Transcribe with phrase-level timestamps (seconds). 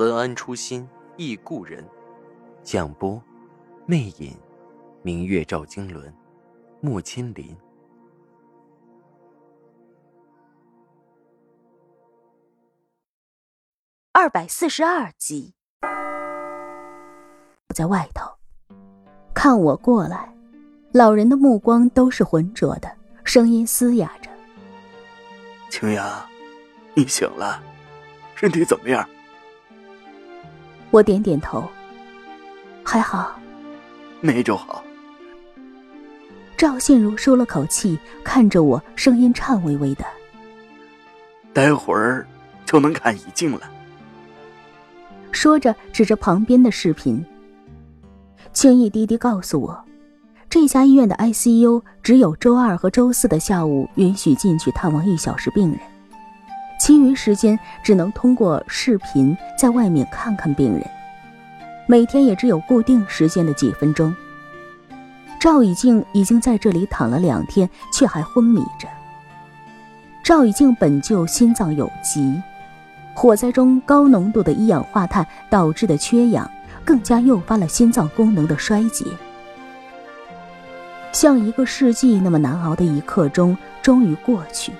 [0.00, 1.86] 文安初心忆故人，
[2.62, 3.22] 蒋波
[3.84, 4.34] 魅影，
[5.02, 6.10] 明月照经纶，
[6.80, 7.54] 木千林。
[14.12, 15.52] 二百四十二集，
[17.74, 18.24] 在外头
[19.34, 20.34] 看我过来，
[20.94, 22.90] 老人的目光都是浑浊的，
[23.22, 24.30] 声音嘶哑着
[25.70, 26.26] ：“青阳，
[26.94, 27.62] 你醒了，
[28.34, 29.06] 身体怎么样？”
[30.90, 31.68] 我点点头，
[32.82, 33.38] 还好，
[34.20, 34.82] 那就好。
[36.56, 40.04] 赵信如舒了口气，看着我，声音颤巍巍的
[41.54, 42.26] ：“待会儿
[42.66, 43.70] 就能看已经了。”
[45.32, 47.24] 说着，指着旁边的视频，
[48.52, 49.84] 轻易滴滴告诉我，
[50.50, 55.80] 这家医院的 ICU 只有周二和周四的下午允许进去探望一小时病人，
[56.90, 60.84] 其余时间只能通过视频在外面看看病人，
[61.86, 64.12] 每天也只有固定时间的几分钟。
[65.38, 68.88] 赵以静已经在这里躺了两天，却还昏迷着。
[70.24, 72.42] 赵以静本就心脏有疾。
[73.14, 76.50] 火灾中高浓度的一氧化碳导致的缺氧，
[76.84, 79.06] 更加诱发了心脏功能的衰竭。
[81.12, 84.72] 像一个世纪那么难熬的一刻钟终于过去，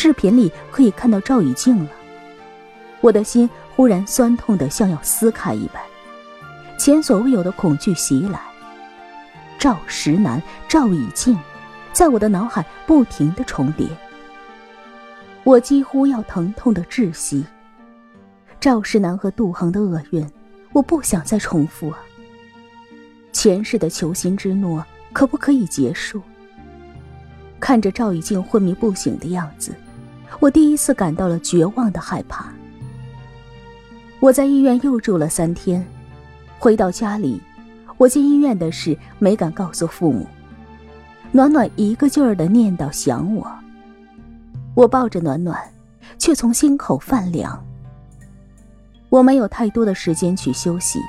[0.00, 1.90] 视频里可以看到赵以静了。
[3.00, 5.82] 我的心忽然酸痛的像要撕开一般，
[6.78, 8.40] 前所未有的恐惧袭来。
[9.58, 11.36] 赵石南、赵以静，
[11.92, 13.88] 在我的脑海不停的重叠。
[15.42, 17.44] 我几乎要疼痛的窒息。
[18.60, 20.24] 赵石南和杜恒的厄运，
[20.72, 21.98] 我不想再重复啊。
[23.32, 26.22] 前世的求心之诺，可不可以结束？
[27.58, 29.74] 看着赵以静昏迷不醒的样子，
[30.40, 32.46] 我第一次感到了绝望的害怕。
[34.20, 35.84] 我在医院又住了三天，
[36.58, 37.40] 回到家里，
[37.96, 40.26] 我进医院的事没敢告诉父母。
[41.30, 43.46] 暖暖一个劲儿的念叨想我。
[44.74, 45.60] 我抱着暖暖，
[46.18, 47.64] 却从心口泛凉。
[49.08, 51.00] 我没有太多的时间去休息，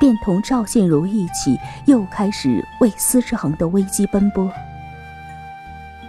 [0.00, 1.56] 便同赵信如一起
[1.86, 4.50] 又开始为司之恒的危机奔波。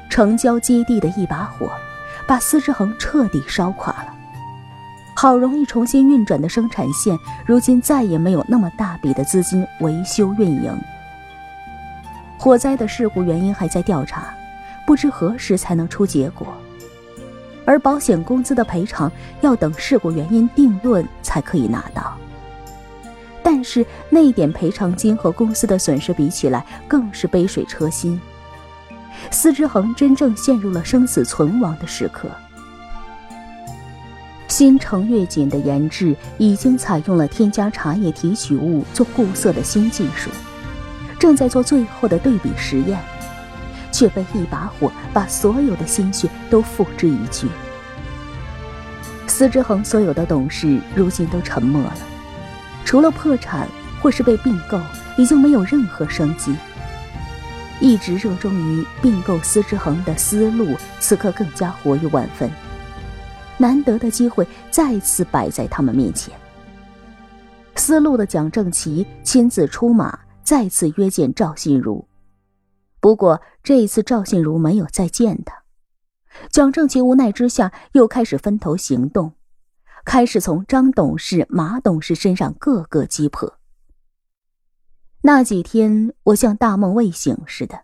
[0.09, 1.69] 城郊基地的一把火，
[2.27, 4.13] 把司之恒彻底烧垮了。
[5.15, 10.77] 好容易重新运转的生产线，如今再也没有那么大笔的资金维修运营。
[12.37, 14.27] 火灾的事故原因还在调查，
[14.85, 16.47] 不知何时才能出结果。
[17.65, 19.11] 而保险公司的赔偿
[19.41, 22.15] 要等事故原因定论才可以拿到，
[23.41, 28.21] 但是那点赔偿金和公司的损失比起来，更是杯水车薪。
[29.31, 32.29] 司之恒真正陷入了生死存亡的时刻。
[34.47, 40.29] 新城月锦的研制已经采用了添加茶叶提取物做固色的新技术，
[41.19, 42.99] 正在做最后的对比实验。
[43.89, 47.47] 却被一把火把所有的心血都付之一炬。
[49.25, 51.93] 司之恒所有的董事如今都沉默了，
[52.85, 53.67] 除了破产
[53.99, 54.79] 或是被并购，
[55.17, 56.55] 已经没有任何生机。
[57.79, 62.49] 一直热衷于并购司之恒的思路，此刻更加活跃万分。
[63.57, 66.33] 难得的机会再次摆在他们面前。
[67.75, 72.07] 思路的蒋正奇亲自出马，再次约见赵信如。
[72.99, 75.63] 不过这一次，赵信如没有再见他。
[76.51, 79.33] 蒋正奇无奈之下，又开始分头行动，
[80.03, 83.57] 开始从张董事、马董事身上各个击破。
[85.27, 87.81] 那几天，我像大梦未醒似的，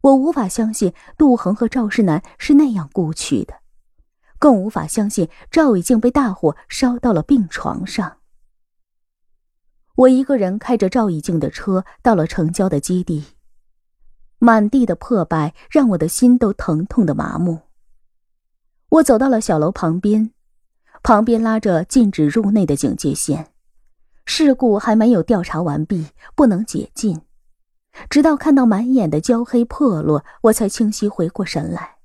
[0.00, 3.56] 我无法相信杜恒和赵世南是那样故去的，
[4.38, 8.16] 更无法相信赵已经被大火烧到了病床上。
[9.94, 13.22] 我一个人开着赵以静的车，到了城郊的基地。
[14.38, 17.60] 满地的破败让我的心都疼痛的麻木。
[18.88, 20.30] 我走到了小楼旁边，
[21.02, 23.52] 旁边拉着禁止入内的警戒线，
[24.26, 27.20] 事故还没有调查完毕，不能解禁。
[28.10, 31.96] 直到看到满眼的焦黑破落，我才清晰回过神来。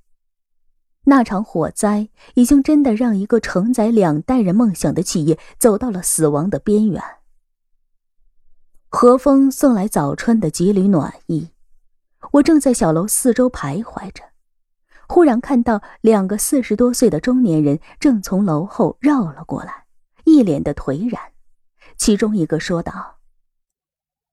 [1.04, 7.02] 那场火灾已经真的让一个承载两代人梦想的企业走到了死亡的边缘。
[8.90, 11.48] 和风送来早春的几缕暖意，
[12.32, 14.22] 我正在小楼四周徘徊着，
[15.08, 19.86] 忽然看到两个四十多岁的中年人正从楼后绕了过来，
[20.24, 21.20] 一脸的颓然。
[22.00, 23.20] 其中一个说道：“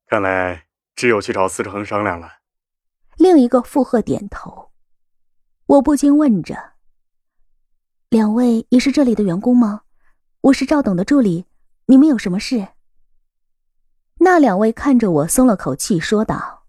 [0.07, 2.37] 看来只有去找司志恒商量了。”
[3.19, 4.71] 另一个附和点头。
[5.65, 6.75] 我不禁问着
[8.07, 9.81] ：“两位也是这里的员工吗？
[10.39, 11.45] 我是赵董的助理，
[11.87, 12.69] 你们有什么事？”
[14.21, 16.67] 那两位看着我，松了口气，说道：“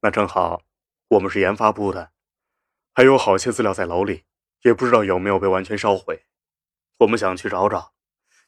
[0.00, 0.62] 那正好，
[1.08, 2.12] 我们是研发部的，
[2.94, 4.26] 还有好些资料在楼里，
[4.62, 6.26] 也不知道有没有被完全烧毁。
[6.98, 7.94] 我们想去找找，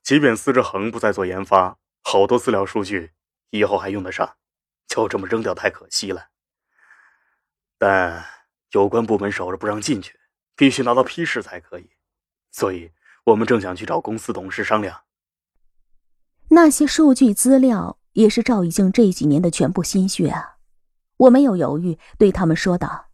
[0.09, 3.13] 即便司之恒不再做研发，好多资料数据
[3.51, 4.37] 以后还用得上，
[4.87, 6.29] 就这么扔掉太可惜了。
[7.77, 8.25] 但
[8.71, 10.19] 有关部门守着不让进去，
[10.57, 11.91] 必须拿到批示才可以，
[12.51, 12.91] 所以
[13.25, 15.03] 我们正想去找公司董事商量。”
[16.49, 20.57] 那些数据资料也是赵以静这几年的全部心血啊！
[21.19, 23.11] 我没有犹豫，对他们说道：“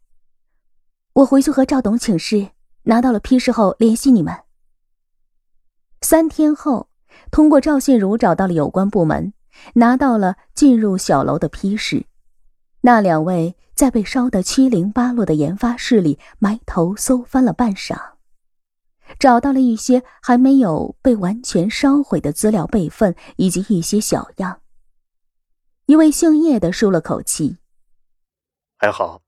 [1.15, 2.53] 我回去和赵董请示，
[2.85, 4.43] 拿到了批示后联系你们。”
[6.05, 6.91] 三天后，
[7.31, 9.33] 通过赵信如找到了有关部门，
[9.77, 12.05] 拿到了进入小楼的批示。
[12.83, 17.97] 那两位在被烧得七零八落的研发室里埋头搜翻了半晌。
[19.19, 24.61] 找到了一些还没有被完全烧毁的资料备份，以及一些小样。
[25.87, 27.57] 一位姓叶的舒了口气
[28.77, 29.23] ：“还好，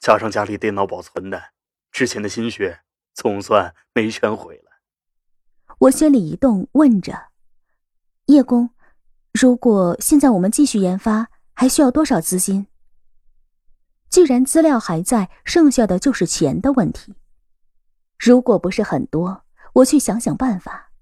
[0.00, 1.42] 加上家里电脑保存的，
[1.90, 2.80] 之前的心血
[3.12, 4.71] 总算没全毁了。”
[5.82, 7.30] 我心里一动，问着
[8.26, 8.70] ：“叶公，
[9.32, 12.68] 如果现在我们继续研发，还需要多少资金？
[14.08, 17.16] 既然资料还在，剩下的就是钱的问题。”
[18.16, 20.92] 如果不是很多，我去想想办法。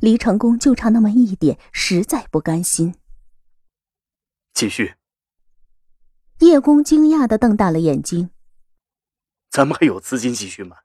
[0.00, 2.94] 离成功就差那么一点，实在不甘心。
[4.54, 4.94] 继续。
[6.38, 8.30] 叶公惊讶的瞪大了眼睛
[9.52, 10.78] ：“咱们还有资金继续吗？”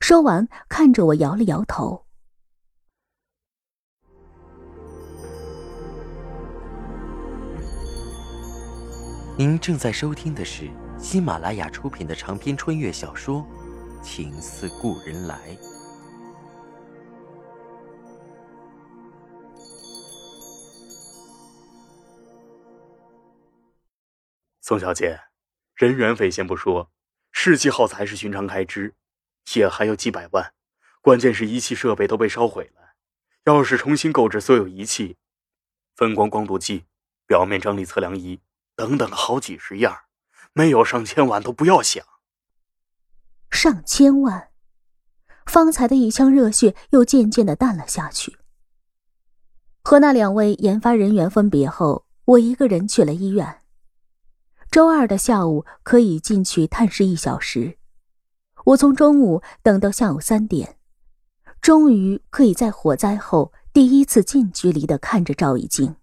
[0.00, 2.06] 说完，看着我摇了摇头。
[9.38, 10.68] 您正在收听的是
[10.98, 13.46] 喜马拉雅出品的长篇穿越小说。
[14.02, 15.56] 情似故人来，
[24.60, 25.20] 宋小姐，
[25.76, 26.90] 人员费先不说，
[27.30, 28.96] 试剂耗材是寻常开支，
[29.54, 30.52] 也还有几百万。
[31.00, 32.94] 关键是仪器设备都被烧毁了，
[33.44, 35.16] 要是重新购置所有仪器，
[35.94, 36.86] 分光光度计、
[37.24, 38.40] 表面张力测量仪
[38.78, 39.92] 等等好几十样，
[40.52, 42.04] 没有上千万都不要想。
[43.50, 44.50] 上千万，
[45.46, 48.38] 方才的一腔热血又渐渐的淡了下去。
[49.82, 53.62] 和那两位研发人员分别后，我一个人去了医院。
[54.70, 57.78] 周二的下午可以进去探视一小时，
[58.64, 60.78] 我从中午等到下午三点，
[61.60, 65.96] 终于可以在火灾后第一次近距离的看着赵一静。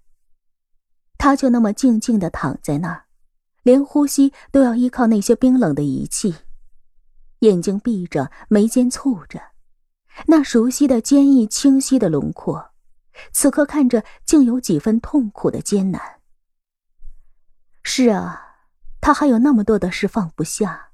[1.26, 3.06] 他就那么静静的躺在那儿，
[3.64, 6.36] 连呼吸都要依靠那些冰冷的仪器。
[7.40, 9.42] 眼睛闭着，眉间蹙着，
[10.28, 12.70] 那熟悉的坚毅清晰的轮廓，
[13.32, 16.20] 此刻看着竟有几分痛苦的艰难。
[17.82, 18.58] 是啊，
[19.02, 20.92] 他还有那么多的事放不下，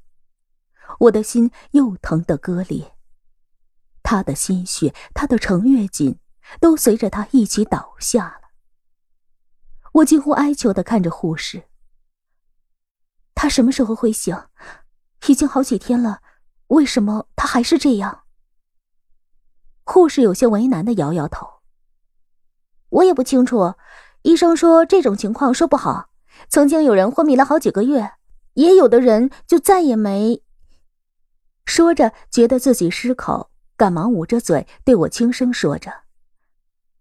[0.99, 2.93] 我的心又疼得割裂，
[4.01, 6.17] 他的心血，他的程月锦，
[6.61, 8.37] 都随着他一起倒下。
[9.93, 11.63] 我几乎哀求的看着护士，
[13.35, 14.35] 他什么时候会醒？
[15.27, 16.21] 已经好几天了。
[16.67, 18.23] 为什么他还是这样？
[19.83, 21.59] 护士有些为难的摇摇头。
[22.89, 23.75] 我也不清楚，
[24.21, 26.09] 医生说这种情况说不好。
[26.47, 28.13] 曾经有人昏迷了好几个月，
[28.53, 30.41] 也有的人就再也没。
[31.65, 36.03] 说着，觉得自己失口，赶忙捂着嘴对我轻声说着：“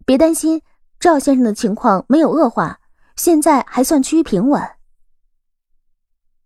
[0.05, 0.63] 别担心，
[1.01, 2.79] 赵先生的情况没有恶化，
[3.17, 4.63] 现在还算趋于平稳。”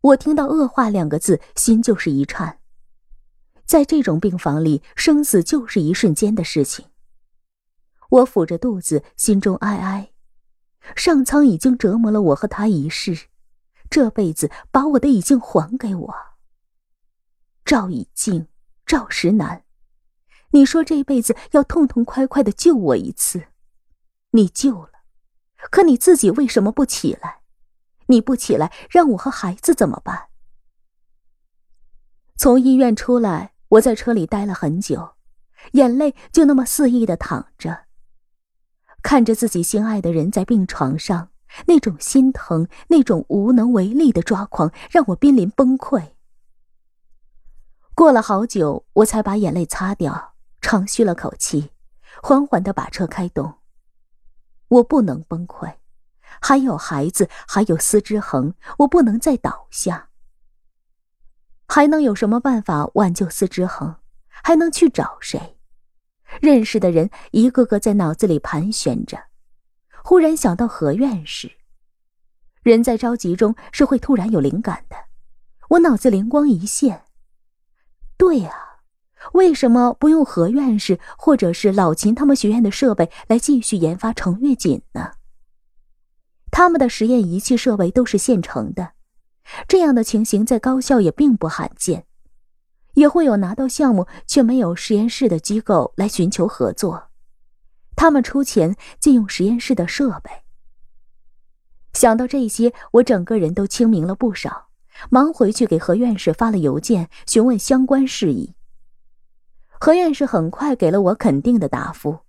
[0.01, 2.61] 我听到“恶化”两个字，心就是一颤。
[3.67, 6.87] 在这种病房里，生死就是一瞬间的事情。
[8.11, 10.13] 我抚着肚子，心中哀哀。
[10.95, 13.27] 上苍已经折磨了我和他一世，
[13.91, 16.15] 这辈子把我的已静还给我。
[17.65, 18.47] 赵以静，
[18.87, 19.65] 赵石南，
[20.51, 23.47] 你说这辈子要痛痛快快的救我一次，
[24.35, 24.91] 你救了，
[25.71, 27.43] 可你自己为什么不起来？
[28.07, 30.26] 你不起来，让我和孩子怎么办？
[32.37, 35.14] 从医院出来，我在车里待了很久，
[35.73, 37.85] 眼泪就那么肆意的淌着。
[39.03, 41.31] 看着自己心爱的人在病床上，
[41.67, 46.14] 那种心疼，那种无能为力的抓狂，让我濒临崩溃。
[47.95, 51.71] 过了好久，我才把眼泪擦掉，长吁了口气，
[52.21, 53.55] 缓缓的把车开动。
[54.75, 55.75] 我不能崩溃，
[56.40, 60.09] 还有孩子，还有司之恒，我不能再倒下。
[61.66, 63.97] 还能有什么办法挽救司之恒？
[64.28, 65.59] 还能去找谁？
[66.40, 69.25] 认识的人一个个在脑子里盘旋着，
[70.02, 71.52] 忽然想到何院士。
[72.62, 74.97] 人在着急中是会突然有灵感的，
[75.69, 77.04] 我脑子灵光一现。
[78.16, 78.74] 对啊，
[79.33, 85.12] 为什么不用何院士或者是老秦他们学院的设备来继续研发程月锦呢？
[86.50, 88.93] 他们的实验仪器设备都是现成的，
[89.66, 92.04] 这样的情形在高校也并不罕见，
[92.95, 97.09] 也会有拿到项目却没有实验室的机构来寻求合作，
[97.97, 100.31] 他们出钱借用实验室的设备。
[101.93, 104.69] 想到这些，我整个人都清明了不少。
[105.11, 108.54] 忙回去给何院士发了邮件，询问相关事宜。
[109.85, 112.21] 何院士很快给了我肯定的答复。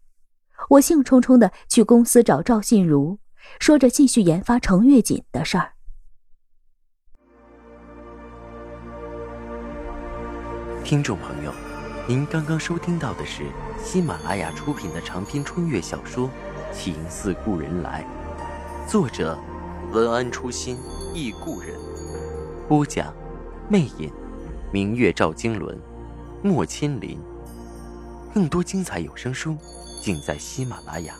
[0.72, 3.18] 我兴冲冲的去公司找赵信如，
[3.62, 5.72] 说着继续研发程月锦的事儿。
[10.84, 11.54] 听众朋友，
[12.06, 13.44] 您刚刚收听到的是
[13.82, 16.28] 喜马拉雅出品的长篇穿越小说
[16.74, 18.06] 《情似故人来》，
[18.92, 19.40] 作者
[19.94, 20.78] 文安初心
[21.14, 21.74] 忆故人。
[22.68, 23.14] 播讲，
[23.70, 24.12] 魅影，
[24.74, 25.80] 明月照经纶，
[26.44, 27.18] 莫千林。
[28.36, 29.56] 更多精彩有声书，
[30.02, 31.16] 尽在喜马拉雅。